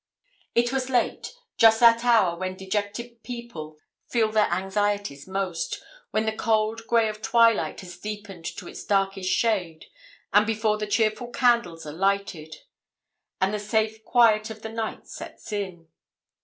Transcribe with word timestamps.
It 0.55 0.73
was 0.73 0.89
late 0.89 1.31
just 1.57 1.79
that 1.79 2.03
hour 2.03 2.35
when 2.35 2.57
dejected 2.57 3.21
people 3.21 3.77
feel 4.07 4.31
their 4.31 4.47
anxieties 4.51 5.27
most 5.27 5.79
when 6.09 6.25
the 6.25 6.31
cold 6.35 6.87
grey 6.87 7.07
of 7.07 7.21
twilight 7.21 7.81
has 7.81 7.99
deepened 7.99 8.45
to 8.45 8.67
its 8.67 8.83
darkest 8.83 9.29
shade, 9.31 9.85
and 10.33 10.47
before 10.47 10.79
the 10.79 10.87
cheerful 10.87 11.27
candles 11.27 11.85
are 11.85 11.93
lighted, 11.93 12.55
and 13.39 13.53
the 13.53 13.59
safe 13.59 14.03
quiet 14.03 14.49
of 14.49 14.63
the 14.63 14.69
night 14.69 15.05
sets 15.07 15.51
in. 15.53 15.87